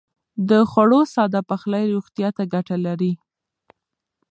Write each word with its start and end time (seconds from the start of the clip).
د 0.49 0.51
خوړو 0.71 0.99
ساده 1.15 1.41
پخلی 1.49 1.83
روغتيا 1.93 2.29
ته 2.37 2.43
ګټه 2.53 2.77
لري. 2.85 3.13